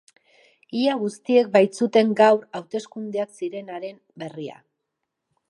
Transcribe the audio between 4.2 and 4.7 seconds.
berria.